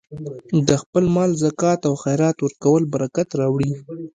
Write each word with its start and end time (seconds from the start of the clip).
د 0.67 0.69
خپل 0.81 1.03
مال 1.15 1.31
زکات 1.43 1.81
او 1.89 1.93
خیرات 2.03 2.37
ورکول 2.41 2.83
برکت 2.93 3.29
راوړي. 3.39 3.71